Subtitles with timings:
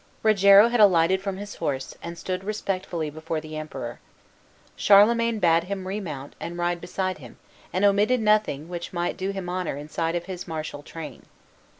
[0.23, 3.99] Rogero had alighted from his horse, and stood respectfully before the Emperor.
[4.75, 7.37] Charlemagne bade him remount and ride beside him;
[7.71, 11.27] and omitted nothing which might do him honor in sight of his martial train.